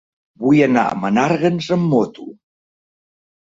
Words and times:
Vull 0.45 0.61
anar 0.67 0.85
a 0.93 0.95
Menàrguens 1.01 1.69
amb 1.79 1.87
moto. 1.93 2.29